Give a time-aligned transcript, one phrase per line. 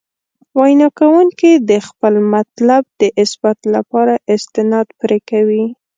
[0.59, 5.65] وینا کوونکي د خپل مطلب د اثبات لپاره استناد پرې کوي.